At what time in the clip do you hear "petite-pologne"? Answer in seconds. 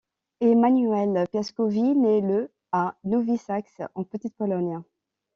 4.03-4.81